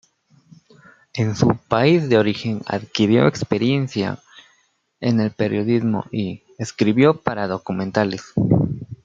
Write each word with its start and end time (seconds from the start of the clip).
En 1.13 1.35
su 1.35 1.55
país 1.67 2.09
de 2.09 2.17
origen 2.17 2.63
adquirió 2.65 3.27
experiencia 3.27 4.17
en 4.99 5.21
el 5.21 5.29
periodismo 5.29 6.05
y 6.11 6.41
escribió 6.57 7.21
para 7.21 7.45
documentales. 7.47 8.33